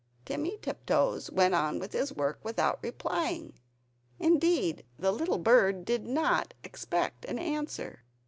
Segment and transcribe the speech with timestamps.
[0.25, 3.59] Timmy Tiptoes went on with his work without replying;
[4.17, 8.03] indeed, the little bird did not expect an answer.